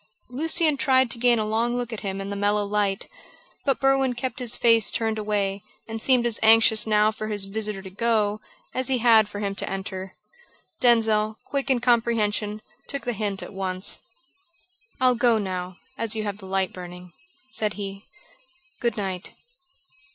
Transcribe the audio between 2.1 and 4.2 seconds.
in the mellow light, but Berwin